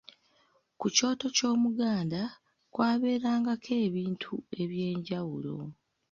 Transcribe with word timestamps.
Ku 0.79 0.87
kyoto 0.95 1.25
ky'Omuganda, 1.35 2.21
kwabeerangako 2.73 3.71
ebintu 3.85 4.31
eby'enjawulo. 4.61 5.55